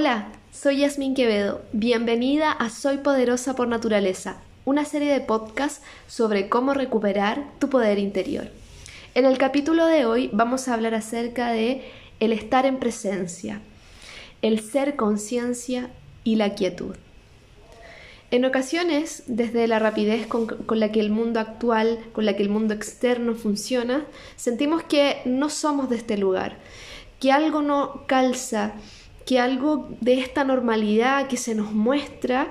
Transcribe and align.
Hola, 0.00 0.28
soy 0.52 0.76
Yasmin 0.76 1.12
Quevedo. 1.12 1.60
Bienvenida 1.72 2.52
a 2.52 2.70
Soy 2.70 2.98
Poderosa 2.98 3.56
por 3.56 3.66
Naturaleza, 3.66 4.36
una 4.64 4.84
serie 4.84 5.12
de 5.12 5.20
podcasts 5.20 5.82
sobre 6.06 6.48
cómo 6.48 6.72
recuperar 6.72 7.46
tu 7.58 7.68
poder 7.68 7.98
interior. 7.98 8.48
En 9.16 9.24
el 9.24 9.38
capítulo 9.38 9.86
de 9.86 10.04
hoy 10.06 10.30
vamos 10.32 10.68
a 10.68 10.74
hablar 10.74 10.94
acerca 10.94 11.50
de 11.50 11.82
el 12.20 12.32
estar 12.32 12.64
en 12.64 12.76
presencia, 12.76 13.60
el 14.40 14.60
ser 14.60 14.94
conciencia 14.94 15.90
y 16.22 16.36
la 16.36 16.54
quietud. 16.54 16.94
En 18.30 18.44
ocasiones, 18.44 19.24
desde 19.26 19.66
la 19.66 19.80
rapidez 19.80 20.28
con, 20.28 20.46
la 20.78 20.92
que 20.92 21.00
el 21.00 21.10
mundo 21.10 21.40
actual, 21.40 21.98
con 22.12 22.24
la 22.24 22.36
que 22.36 22.44
el 22.44 22.50
mundo 22.50 22.72
externo 22.72 23.34
funciona, 23.34 24.06
sentimos 24.36 24.84
que 24.84 25.22
no 25.24 25.50
somos 25.50 25.90
de 25.90 25.96
este 25.96 26.16
lugar, 26.16 26.56
que 27.18 27.32
algo 27.32 27.62
no 27.62 28.04
calza, 28.06 28.74
que 29.28 29.38
algo 29.38 29.90
de 30.00 30.18
esta 30.20 30.42
normalidad 30.42 31.28
que 31.28 31.36
se 31.36 31.54
nos 31.54 31.72
muestra 31.72 32.50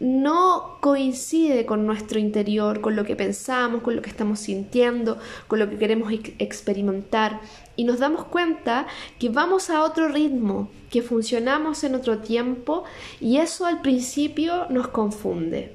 no 0.00 0.76
coincide 0.82 1.64
con 1.64 1.86
nuestro 1.86 2.18
interior, 2.18 2.82
con 2.82 2.94
lo 2.94 3.04
que 3.04 3.16
pensamos, 3.16 3.80
con 3.80 3.96
lo 3.96 4.02
que 4.02 4.10
estamos 4.10 4.38
sintiendo, 4.40 5.16
con 5.48 5.58
lo 5.58 5.70
que 5.70 5.78
queremos 5.78 6.12
experimentar. 6.38 7.40
Y 7.74 7.84
nos 7.84 8.00
damos 8.00 8.26
cuenta 8.26 8.86
que 9.18 9.30
vamos 9.30 9.70
a 9.70 9.82
otro 9.82 10.08
ritmo, 10.08 10.70
que 10.90 11.00
funcionamos 11.00 11.84
en 11.84 11.94
otro 11.94 12.18
tiempo 12.18 12.84
y 13.18 13.38
eso 13.38 13.64
al 13.64 13.80
principio 13.80 14.66
nos 14.68 14.88
confunde. 14.88 15.74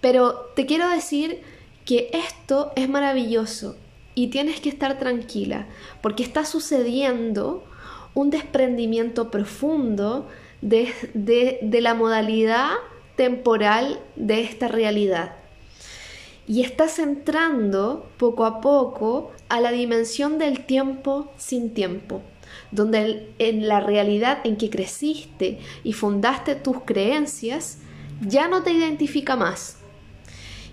Pero 0.00 0.52
te 0.56 0.64
quiero 0.64 0.88
decir 0.88 1.42
que 1.84 2.08
esto 2.14 2.72
es 2.76 2.88
maravilloso 2.88 3.76
y 4.14 4.28
tienes 4.28 4.58
que 4.60 4.70
estar 4.70 4.98
tranquila 4.98 5.66
porque 6.00 6.22
está 6.22 6.46
sucediendo 6.46 7.67
un 8.14 8.30
desprendimiento 8.30 9.30
profundo 9.30 10.28
de, 10.60 10.92
de, 11.14 11.80
la 11.80 11.94
modalidad 11.94 12.70
temporal 13.16 14.00
de 14.16 14.42
esta 14.42 14.68
realidad. 14.68 15.36
Y 16.46 16.62
estás 16.62 16.98
entrando 16.98 18.08
poco 18.16 18.44
a 18.44 18.60
poco 18.60 19.32
a 19.48 19.60
la 19.60 19.70
dimensión 19.70 20.38
del 20.38 20.64
tiempo 20.64 21.30
sin 21.36 21.74
tiempo, 21.74 22.22
donde 22.70 23.30
en 23.38 23.68
la 23.68 23.80
realidad 23.80 24.38
en 24.44 24.56
que 24.56 24.70
creciste 24.70 25.58
y 25.84 25.92
fundaste 25.92 26.54
tus 26.54 26.80
creencias 26.84 27.78
ya 28.20 28.48
no 28.48 28.62
te 28.62 28.72
identifica 28.72 29.36
más. 29.36 29.76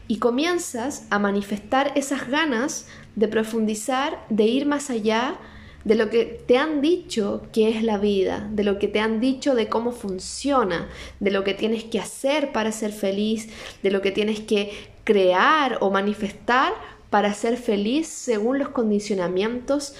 Y 0.08 0.20
comienzas 0.20 1.08
a 1.09 1.20
manifestar 1.20 1.92
esas 1.95 2.27
ganas 2.30 2.88
de 3.16 3.27
profundizar, 3.27 4.25
de 4.30 4.45
ir 4.45 4.66
más 4.66 4.89
allá 4.89 5.39
de 5.86 5.94
lo 5.94 6.09
que 6.09 6.25
te 6.25 6.58
han 6.58 6.81
dicho 6.81 7.44
que 7.53 7.69
es 7.69 7.83
la 7.83 7.97
vida, 7.97 8.50
de 8.52 8.64
lo 8.64 8.80
que 8.80 8.88
te 8.88 9.00
han 9.00 9.19
dicho 9.19 9.53
de 9.53 9.69
cómo 9.69 9.92
funciona, 9.92 10.89
de 11.19 11.31
lo 11.31 11.44
que 11.44 11.53
tienes 11.53 11.83
que 11.83 12.00
hacer 12.00 12.52
para 12.52 12.72
ser 12.72 12.92
feliz, 12.92 13.50
de 13.83 13.92
lo 13.92 14.02
que 14.02 14.11
tienes 14.11 14.39
que 14.39 14.72
crear 15.03 15.77
o 15.81 15.92
manifestar 15.92 16.73
para 17.11 17.33
ser 17.36 17.58
feliz 17.58 18.08
según 18.08 18.58
los 18.58 18.69
condicionamientos 18.69 19.94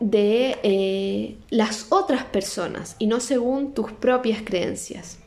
de 0.00 0.58
eh, 0.62 1.36
las 1.48 1.86
otras 1.88 2.24
personas 2.24 2.94
y 2.98 3.06
no 3.06 3.20
según 3.20 3.72
tus 3.72 3.90
propias 3.92 4.42
creencias, 4.42 5.18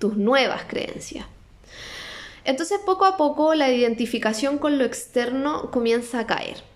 tus 0.00 0.16
nuevas 0.16 0.64
creencias. 0.66 1.24
Entonces 2.44 2.80
poco 2.84 3.04
a 3.04 3.16
poco 3.16 3.54
la 3.54 3.70
identificación 3.70 4.58
con 4.58 4.76
lo 4.76 4.84
externo 4.84 5.70
comienza 5.70 6.18
a 6.18 6.26
caer 6.26 6.75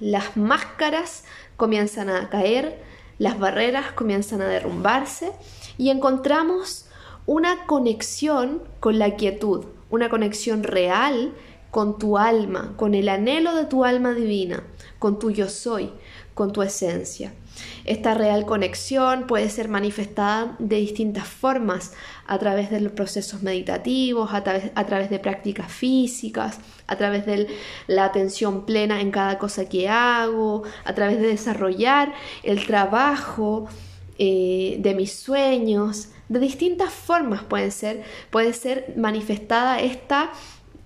las 0.00 0.36
máscaras 0.36 1.24
comienzan 1.56 2.08
a 2.10 2.28
caer, 2.28 2.82
las 3.18 3.38
barreras 3.38 3.92
comienzan 3.92 4.42
a 4.42 4.46
derrumbarse 4.46 5.32
y 5.76 5.90
encontramos 5.90 6.86
una 7.26 7.66
conexión 7.66 8.62
con 8.80 8.98
la 8.98 9.16
quietud, 9.16 9.66
una 9.90 10.08
conexión 10.08 10.62
real 10.62 11.34
con 11.70 11.98
tu 11.98 12.16
alma, 12.16 12.72
con 12.76 12.94
el 12.94 13.08
anhelo 13.08 13.54
de 13.54 13.66
tu 13.66 13.84
alma 13.84 14.12
divina, 14.12 14.62
con 14.98 15.18
tu 15.18 15.30
yo 15.30 15.48
soy, 15.48 15.92
con 16.34 16.52
tu 16.52 16.62
esencia. 16.62 17.32
Esta 17.84 18.14
real 18.14 18.46
conexión 18.46 19.26
puede 19.26 19.48
ser 19.50 19.68
manifestada 19.68 20.56
de 20.58 20.76
distintas 20.76 21.26
formas, 21.26 21.92
a 22.26 22.38
través 22.38 22.70
de 22.70 22.80
los 22.80 22.92
procesos 22.92 23.42
meditativos, 23.42 24.32
a 24.32 24.44
través, 24.44 24.70
a 24.74 24.84
través 24.86 25.10
de 25.10 25.18
prácticas 25.18 25.72
físicas, 25.72 26.60
a 26.86 26.96
través 26.96 27.26
de 27.26 27.48
la 27.86 28.04
atención 28.04 28.66
plena 28.66 29.00
en 29.00 29.10
cada 29.10 29.38
cosa 29.38 29.68
que 29.68 29.88
hago, 29.88 30.62
a 30.84 30.94
través 30.94 31.18
de 31.20 31.28
desarrollar 31.28 32.12
el 32.42 32.66
trabajo 32.66 33.66
eh, 34.18 34.76
de 34.80 34.94
mis 34.94 35.12
sueños. 35.12 36.08
De 36.28 36.38
distintas 36.38 36.92
formas 36.92 37.42
pueden 37.44 37.72
ser, 37.72 38.02
puede 38.30 38.52
ser 38.52 38.92
manifestada 38.96 39.80
esta 39.80 40.30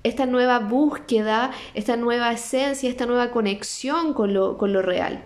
esta 0.04 0.26
nueva 0.26 0.58
búsqueda, 0.58 1.52
esta 1.74 1.96
nueva 1.96 2.32
esencia, 2.32 2.90
esta 2.90 3.06
nueva 3.06 3.30
conexión 3.30 4.14
con 4.14 4.34
lo, 4.34 4.58
con 4.58 4.72
lo 4.72 4.82
real. 4.82 5.22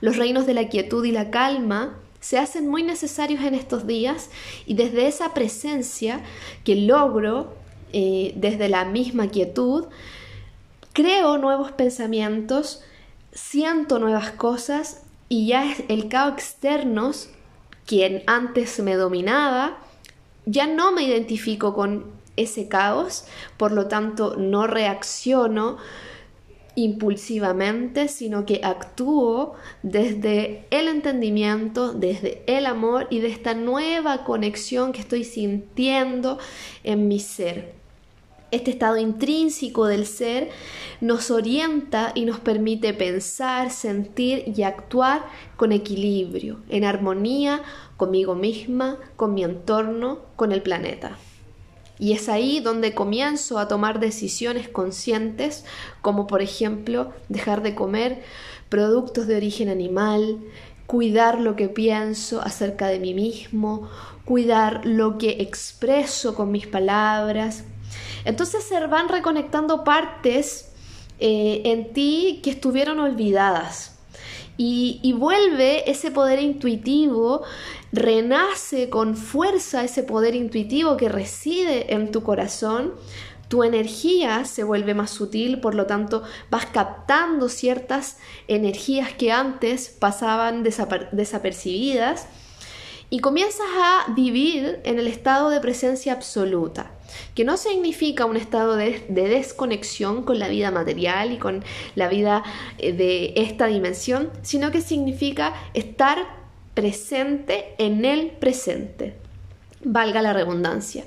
Los 0.00 0.16
reinos 0.16 0.46
de 0.46 0.54
la 0.54 0.68
quietud 0.68 1.04
y 1.04 1.12
la 1.12 1.30
calma 1.30 1.98
se 2.20 2.38
hacen 2.38 2.68
muy 2.68 2.82
necesarios 2.82 3.42
en 3.42 3.54
estos 3.54 3.86
días 3.86 4.30
y 4.64 4.74
desde 4.74 5.08
esa 5.08 5.34
presencia 5.34 6.20
que 6.64 6.76
logro 6.76 7.54
eh, 7.92 8.32
desde 8.36 8.68
la 8.68 8.84
misma 8.84 9.28
quietud, 9.28 9.86
creo 10.92 11.36
nuevos 11.36 11.72
pensamientos, 11.72 12.82
siento 13.32 13.98
nuevas 13.98 14.30
cosas 14.30 15.02
y 15.28 15.48
ya 15.48 15.74
el 15.88 16.08
caos 16.08 16.34
externo, 16.34 17.10
quien 17.86 18.22
antes 18.26 18.78
me 18.80 18.94
dominaba, 18.94 19.78
ya 20.46 20.66
no 20.66 20.92
me 20.92 21.02
identifico 21.02 21.74
con 21.74 22.06
ese 22.36 22.68
caos, 22.68 23.24
por 23.56 23.72
lo 23.72 23.86
tanto 23.88 24.36
no 24.36 24.66
reacciono, 24.66 25.76
impulsivamente, 26.74 28.08
sino 28.08 28.46
que 28.46 28.60
actúo 28.62 29.54
desde 29.82 30.66
el 30.70 30.88
entendimiento, 30.88 31.92
desde 31.92 32.42
el 32.46 32.66
amor 32.66 33.06
y 33.10 33.20
de 33.20 33.28
esta 33.28 33.54
nueva 33.54 34.24
conexión 34.24 34.92
que 34.92 35.00
estoy 35.00 35.24
sintiendo 35.24 36.38
en 36.84 37.08
mi 37.08 37.20
ser. 37.20 37.74
Este 38.50 38.70
estado 38.70 38.98
intrínseco 38.98 39.86
del 39.86 40.06
ser 40.06 40.50
nos 41.00 41.30
orienta 41.30 42.12
y 42.14 42.26
nos 42.26 42.38
permite 42.38 42.92
pensar, 42.92 43.70
sentir 43.70 44.52
y 44.54 44.62
actuar 44.62 45.24
con 45.56 45.72
equilibrio, 45.72 46.58
en 46.68 46.84
armonía 46.84 47.62
conmigo 47.96 48.34
misma, 48.34 48.98
con 49.16 49.32
mi 49.32 49.42
entorno, 49.42 50.20
con 50.36 50.52
el 50.52 50.60
planeta. 50.60 51.16
Y 51.98 52.12
es 52.12 52.28
ahí 52.28 52.60
donde 52.60 52.94
comienzo 52.94 53.58
a 53.58 53.68
tomar 53.68 54.00
decisiones 54.00 54.68
conscientes, 54.68 55.64
como 56.00 56.26
por 56.26 56.42
ejemplo 56.42 57.12
dejar 57.28 57.62
de 57.62 57.74
comer 57.74 58.22
productos 58.68 59.26
de 59.26 59.36
origen 59.36 59.68
animal, 59.68 60.40
cuidar 60.86 61.40
lo 61.40 61.56
que 61.56 61.68
pienso 61.68 62.42
acerca 62.42 62.88
de 62.88 62.98
mí 62.98 63.14
mismo, 63.14 63.88
cuidar 64.24 64.84
lo 64.84 65.18
que 65.18 65.42
expreso 65.42 66.34
con 66.34 66.50
mis 66.50 66.66
palabras. 66.66 67.64
Entonces 68.24 68.64
se 68.64 68.86
van 68.86 69.08
reconectando 69.08 69.84
partes 69.84 70.72
eh, 71.18 71.62
en 71.66 71.92
ti 71.92 72.40
que 72.42 72.50
estuvieron 72.50 72.98
olvidadas. 72.98 73.92
Y, 74.58 75.14
vuelve 75.18 75.90
ese 75.90 76.10
poder 76.10 76.38
intuitivo, 76.38 77.42
renace 77.92 78.88
con 78.88 79.16
fuerza 79.16 79.84
ese 79.84 80.02
poder 80.02 80.34
intuitivo 80.34 80.96
que 80.96 81.08
reside 81.08 81.94
en 81.94 82.10
tu 82.10 82.22
corazón, 82.22 82.94
tu 83.48 83.64
energía 83.64 84.46
se 84.46 84.64
vuelve 84.64 84.94
más 84.94 85.10
sutil, 85.10 85.60
por 85.60 85.74
lo 85.74 85.84
tanto 85.84 86.22
vas 86.50 86.64
captando 86.64 87.50
ciertas 87.50 88.16
energías 88.48 89.12
que 89.12 89.30
antes 89.30 89.90
pasaban 89.90 90.62
desapercibidas 90.62 92.28
y 93.10 93.18
comienzas 93.18 93.66
a 93.76 94.10
vivir 94.12 94.80
en 94.84 94.98
el 94.98 95.06
estado 95.06 95.50
de 95.50 95.60
presencia 95.60 96.14
absoluta, 96.14 96.92
que 97.34 97.44
no 97.44 97.58
significa 97.58 98.24
un 98.24 98.38
estado 98.38 98.74
de, 98.74 99.04
desconexión 99.10 100.22
con 100.22 100.38
la 100.38 100.48
vida 100.48 100.70
material 100.70 101.30
y 101.30 101.36
con 101.36 101.62
la 101.94 102.08
vida 102.08 102.42
eh, 102.78 102.94
de 102.94 103.34
esta 103.36 103.66
dimensión, 103.66 104.30
sino 104.40 104.70
que 104.70 104.80
significa 104.80 105.52
estar 105.74 106.41
presente 106.74 107.74
en 107.78 108.04
el 108.04 108.30
presente, 108.30 109.14
valga 109.84 110.22
la 110.22 110.32
redundancia. 110.32 111.04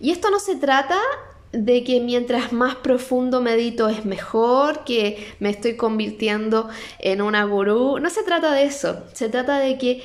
Y 0.00 0.10
esto 0.10 0.30
no 0.30 0.38
se 0.38 0.56
trata 0.56 0.98
de 1.52 1.84
que 1.84 2.00
mientras 2.00 2.52
más 2.52 2.74
profundo 2.76 3.40
medito 3.40 3.88
es 3.88 4.04
mejor, 4.04 4.84
que 4.84 5.34
me 5.38 5.50
estoy 5.50 5.76
convirtiendo 5.76 6.68
en 6.98 7.22
una 7.22 7.44
gurú. 7.44 7.98
No 8.00 8.10
se 8.10 8.24
trata 8.24 8.52
de 8.52 8.64
eso. 8.64 9.04
Se 9.12 9.28
trata 9.28 9.58
de 9.58 9.78
que 9.78 10.02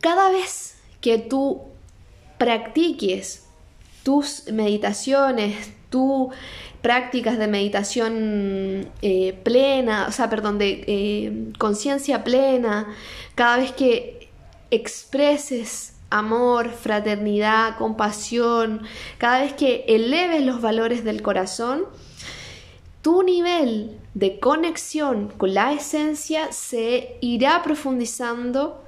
cada 0.00 0.30
vez 0.30 0.76
que 1.00 1.18
tú 1.18 1.62
practiques 2.36 3.46
tus 4.02 4.50
meditaciones, 4.52 5.70
tus 5.90 6.28
prácticas 6.82 7.38
de 7.38 7.48
meditación 7.48 8.90
eh, 9.02 9.38
plena, 9.42 10.06
o 10.08 10.12
sea, 10.12 10.30
perdón, 10.30 10.58
de 10.58 10.84
eh, 10.86 11.52
conciencia 11.58 12.24
plena, 12.24 12.94
cada 13.34 13.58
vez 13.58 13.72
que 13.72 14.28
expreses 14.70 15.94
amor, 16.10 16.70
fraternidad, 16.70 17.76
compasión, 17.76 18.82
cada 19.18 19.40
vez 19.40 19.52
que 19.52 19.84
eleves 19.88 20.44
los 20.44 20.60
valores 20.60 21.04
del 21.04 21.22
corazón, 21.22 21.84
tu 23.02 23.22
nivel 23.22 23.98
de 24.14 24.40
conexión 24.40 25.28
con 25.36 25.54
la 25.54 25.72
esencia 25.72 26.52
se 26.52 27.16
irá 27.20 27.62
profundizando 27.62 28.82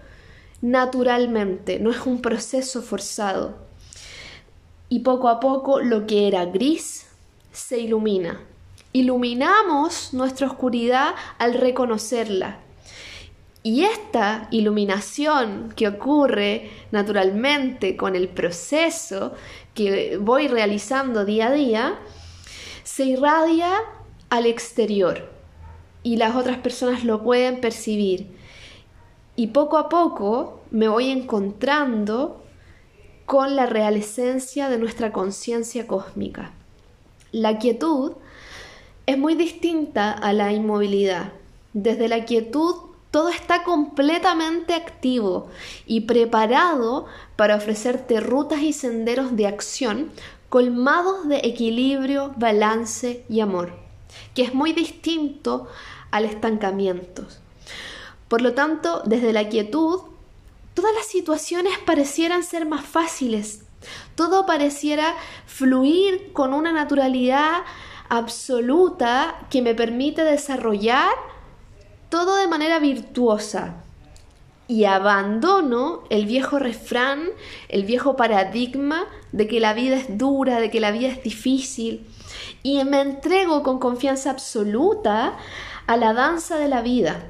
naturalmente, 0.62 1.78
no 1.78 1.90
es 1.90 2.04
un 2.06 2.20
proceso 2.20 2.82
forzado. 2.82 3.54
Y 4.88 5.00
poco 5.00 5.28
a 5.28 5.38
poco 5.38 5.80
lo 5.80 6.06
que 6.06 6.26
era 6.26 6.46
gris 6.46 7.09
se 7.52 7.78
ilumina. 7.78 8.40
Iluminamos 8.92 10.12
nuestra 10.12 10.46
oscuridad 10.46 11.14
al 11.38 11.54
reconocerla. 11.54 12.58
Y 13.62 13.84
esta 13.84 14.48
iluminación 14.50 15.72
que 15.76 15.86
ocurre 15.86 16.70
naturalmente 16.90 17.96
con 17.96 18.16
el 18.16 18.28
proceso 18.28 19.34
que 19.74 20.16
voy 20.16 20.48
realizando 20.48 21.24
día 21.24 21.48
a 21.48 21.52
día, 21.52 21.98
se 22.82 23.04
irradia 23.04 23.70
al 24.30 24.46
exterior 24.46 25.30
y 26.02 26.16
las 26.16 26.34
otras 26.34 26.58
personas 26.58 27.04
lo 27.04 27.22
pueden 27.22 27.60
percibir. 27.60 28.34
Y 29.36 29.48
poco 29.48 29.76
a 29.76 29.88
poco 29.88 30.62
me 30.70 30.88
voy 30.88 31.10
encontrando 31.10 32.42
con 33.26 33.56
la 33.56 33.66
real 33.66 33.96
esencia 33.96 34.68
de 34.68 34.78
nuestra 34.78 35.12
conciencia 35.12 35.86
cósmica. 35.86 36.52
La 37.32 37.58
quietud 37.58 38.12
es 39.06 39.16
muy 39.18 39.34
distinta 39.34 40.12
a 40.12 40.32
la 40.32 40.52
inmovilidad. 40.52 41.32
Desde 41.72 42.08
la 42.08 42.24
quietud 42.24 42.74
todo 43.10 43.28
está 43.28 43.64
completamente 43.64 44.74
activo 44.74 45.48
y 45.86 46.02
preparado 46.02 47.06
para 47.36 47.56
ofrecerte 47.56 48.20
rutas 48.20 48.62
y 48.62 48.72
senderos 48.72 49.36
de 49.36 49.46
acción 49.46 50.10
colmados 50.48 51.28
de 51.28 51.38
equilibrio, 51.44 52.32
balance 52.36 53.24
y 53.28 53.40
amor, 53.40 53.72
que 54.34 54.42
es 54.42 54.52
muy 54.52 54.72
distinto 54.72 55.68
al 56.10 56.24
estancamiento. 56.24 57.24
Por 58.26 58.42
lo 58.42 58.54
tanto, 58.54 59.02
desde 59.06 59.32
la 59.32 59.48
quietud, 59.48 60.00
todas 60.74 60.94
las 60.94 61.06
situaciones 61.06 61.78
parecieran 61.78 62.42
ser 62.42 62.66
más 62.66 62.84
fáciles, 62.84 63.62
todo 64.14 64.46
pareciera 64.46 65.14
fluir 65.46 66.32
con 66.32 66.52
una 66.52 66.72
naturalidad 66.72 67.62
absoluta 68.08 69.46
que 69.50 69.62
me 69.62 69.74
permite 69.74 70.24
desarrollar 70.24 71.10
todo 72.08 72.36
de 72.36 72.48
manera 72.48 72.78
virtuosa. 72.78 73.76
Y 74.66 74.84
abandono 74.84 76.04
el 76.10 76.26
viejo 76.26 76.58
refrán, 76.58 77.30
el 77.68 77.84
viejo 77.84 78.16
paradigma 78.16 79.06
de 79.32 79.48
que 79.48 79.58
la 79.58 79.74
vida 79.74 79.96
es 79.96 80.16
dura, 80.16 80.60
de 80.60 80.70
que 80.70 80.80
la 80.80 80.92
vida 80.92 81.08
es 81.08 81.22
difícil. 81.22 82.06
Y 82.62 82.84
me 82.84 83.00
entrego 83.00 83.62
con 83.62 83.80
confianza 83.80 84.30
absoluta 84.30 85.36
a 85.86 85.96
la 85.96 86.12
danza 86.12 86.56
de 86.56 86.68
la 86.68 86.82
vida. 86.82 87.24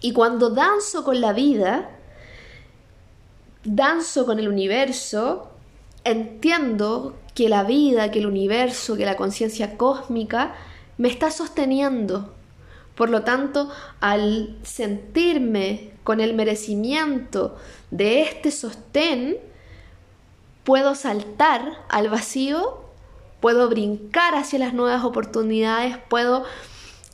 Y 0.00 0.12
cuando 0.12 0.50
danzo 0.50 1.04
con 1.04 1.20
la 1.20 1.32
vida, 1.32 1.90
danzo 3.64 4.26
con 4.26 4.38
el 4.38 4.48
universo, 4.48 5.50
entiendo 6.04 7.16
que 7.34 7.48
la 7.48 7.64
vida, 7.64 8.10
que 8.10 8.18
el 8.18 8.26
universo, 8.26 8.96
que 8.96 9.04
la 9.04 9.16
conciencia 9.16 9.76
cósmica 9.76 10.54
me 10.96 11.08
está 11.08 11.30
sosteniendo. 11.30 12.34
Por 12.94 13.10
lo 13.10 13.22
tanto, 13.22 13.70
al 14.00 14.58
sentirme 14.62 15.92
con 16.02 16.20
el 16.20 16.34
merecimiento 16.34 17.56
de 17.90 18.22
este 18.22 18.50
sostén, 18.50 19.36
puedo 20.64 20.94
saltar 20.94 21.84
al 21.88 22.08
vacío, 22.08 22.82
puedo 23.40 23.68
brincar 23.68 24.34
hacia 24.34 24.58
las 24.58 24.74
nuevas 24.74 25.04
oportunidades, 25.04 25.96
puedo 26.08 26.44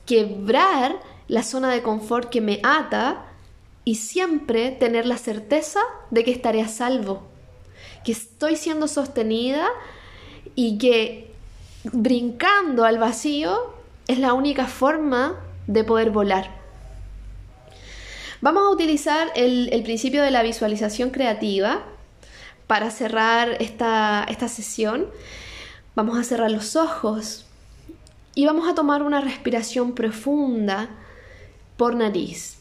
quebrar 0.06 0.96
la 1.29 1.43
zona 1.43 1.70
de 1.70 1.82
confort 1.82 2.31
que 2.31 2.41
me 2.41 2.61
ata 2.62 3.26
y 3.85 3.97
siempre 3.97 4.71
tener 4.71 5.07
la 5.07 5.19
certeza 5.19 5.81
de 6.11 6.25
que 6.25 6.31
estaré 6.31 6.63
a 6.63 6.69
salvo, 6.69 7.23
que 8.05 8.13
estoy 8.13 8.57
siendo 8.57 8.89
sostenida 8.89 9.69
y 10.55 10.79
que 10.79 11.33
brincando 11.85 12.85
al 12.85 12.99
vacío 12.99 13.75
es 14.07 14.19
la 14.19 14.33
única 14.33 14.67
forma 14.67 15.41
de 15.67 15.85
poder 15.85 16.11
volar. 16.11 16.63
Vamos 18.41 18.65
a 18.65 18.71
utilizar 18.71 19.33
el, 19.37 19.83
principio 19.85 20.23
de 20.23 20.31
la 20.31 20.43
visualización 20.43 21.11
creativa 21.11 21.83
para 22.67 22.91
cerrar 22.91 23.57
esta, 23.61 24.27
esta 24.29 24.49
sesión. 24.49 25.07
Vamos 25.95 26.19
a 26.19 26.25
cerrar 26.25 26.51
los 26.51 26.77
ojos 26.77 27.47
y 28.35 28.45
vamos 28.47 28.69
a 28.69 28.75
tomar 28.75 29.03
una 29.03 29.21
respiración 29.21 29.95
profunda 29.95 30.91
por 31.77 31.95
nariz. 31.95 32.59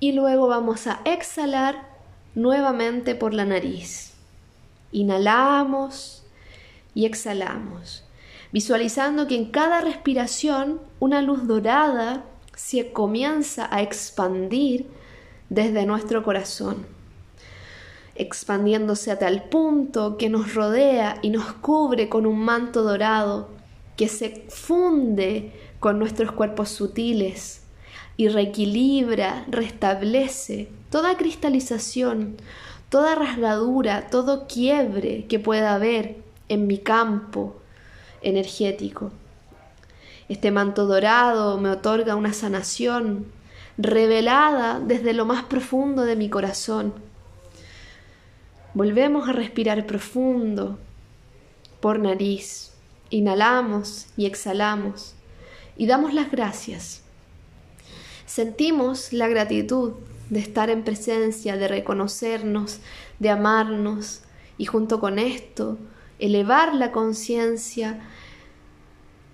Y 0.00 0.12
luego 0.12 0.48
vamos 0.48 0.86
a 0.86 1.00
exhalar 1.04 1.88
nuevamente 2.34 3.14
por 3.14 3.32
la 3.32 3.44
nariz. 3.44 4.12
Inhalamos 4.92 6.24
y 6.94 7.06
exhalamos, 7.06 8.04
visualizando 8.52 9.26
que 9.26 9.36
en 9.36 9.50
cada 9.50 9.80
respiración 9.80 10.80
una 11.00 11.22
luz 11.22 11.46
dorada 11.46 12.24
se 12.54 12.92
comienza 12.92 13.68
a 13.74 13.82
expandir 13.82 14.86
desde 15.48 15.86
nuestro 15.86 16.22
corazón, 16.22 16.86
expandiéndose 18.14 19.10
a 19.10 19.18
tal 19.18 19.44
punto 19.48 20.16
que 20.16 20.28
nos 20.28 20.54
rodea 20.54 21.18
y 21.22 21.30
nos 21.30 21.52
cubre 21.54 22.08
con 22.08 22.26
un 22.26 22.38
manto 22.38 22.82
dorado 22.82 23.48
que 23.96 24.08
se 24.08 24.44
funde 24.48 25.52
con 25.80 25.98
nuestros 25.98 26.32
cuerpos 26.32 26.68
sutiles 26.70 27.63
y 28.16 28.28
reequilibra, 28.28 29.44
restablece 29.48 30.68
toda 30.90 31.16
cristalización, 31.16 32.36
toda 32.88 33.14
rasgadura, 33.14 34.08
todo 34.08 34.46
quiebre 34.46 35.26
que 35.26 35.38
pueda 35.40 35.74
haber 35.74 36.16
en 36.48 36.66
mi 36.66 36.78
campo 36.78 37.60
energético. 38.22 39.10
Este 40.28 40.50
manto 40.50 40.86
dorado 40.86 41.58
me 41.58 41.70
otorga 41.70 42.14
una 42.14 42.32
sanación 42.32 43.26
revelada 43.76 44.80
desde 44.80 45.12
lo 45.12 45.26
más 45.26 45.44
profundo 45.44 46.04
de 46.04 46.16
mi 46.16 46.30
corazón. 46.30 46.94
Volvemos 48.72 49.28
a 49.28 49.32
respirar 49.32 49.86
profundo 49.86 50.78
por 51.80 51.98
nariz. 51.98 52.72
Inhalamos 53.10 54.06
y 54.16 54.26
exhalamos 54.26 55.14
y 55.76 55.86
damos 55.86 56.14
las 56.14 56.30
gracias 56.30 57.03
Sentimos 58.26 59.12
la 59.12 59.28
gratitud 59.28 59.92
de 60.30 60.40
estar 60.40 60.70
en 60.70 60.82
presencia, 60.82 61.56
de 61.56 61.68
reconocernos, 61.68 62.80
de 63.18 63.30
amarnos 63.30 64.22
y 64.56 64.64
junto 64.64 65.00
con 65.00 65.18
esto 65.18 65.78
elevar 66.18 66.74
la 66.74 66.90
conciencia, 66.90 68.00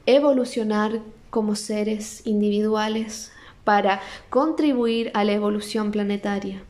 evolucionar 0.06 1.00
como 1.30 1.54
seres 1.54 2.26
individuales 2.26 3.30
para 3.64 4.00
contribuir 4.28 5.12
a 5.14 5.24
la 5.24 5.32
evolución 5.32 5.92
planetaria. 5.92 6.64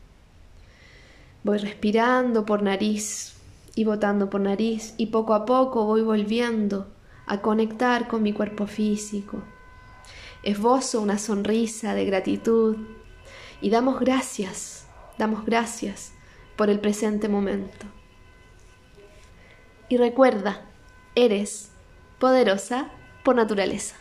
Voy 1.43 1.57
respirando 1.57 2.45
por 2.45 2.63
nariz 2.63 3.35
y 3.75 3.85
botando 3.85 4.29
por 4.29 4.43
nariz 4.43 4.95
y 4.99 5.07
poco 5.07 5.33
a 5.33 5.47
poco 5.47 5.87
voy 5.87 6.03
volviendo 6.03 6.89
a 7.27 7.41
conectar 7.41 8.09
con 8.09 8.23
mi 8.23 8.35
cuerpo 8.35 8.67
físico 8.67 9.43
esbozo 10.43 11.01
una 11.01 11.19
sonrisa 11.19 11.95
de 11.95 12.05
gratitud 12.05 12.77
y 13.61 13.71
damos 13.71 14.01
gracias, 14.01 14.87
damos 15.19 15.45
gracias 15.45 16.13
por 16.57 16.71
el 16.71 16.81
presente 16.81 17.29
momento. 17.29 17.87
Y 19.89 19.97
recuerda, 19.97 20.67
eres 21.15 21.71
poderosa 22.19 22.91
por 23.25 23.37
naturaleza. 23.37 24.00